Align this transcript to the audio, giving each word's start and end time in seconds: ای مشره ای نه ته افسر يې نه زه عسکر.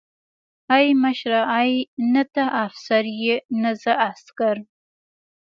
ای 0.77 0.87
مشره 1.03 1.41
ای 1.59 1.71
نه 2.13 2.23
ته 2.33 2.43
افسر 2.65 3.03
يې 3.21 3.35
نه 3.61 3.71
زه 3.81 3.91
عسکر. 4.09 4.55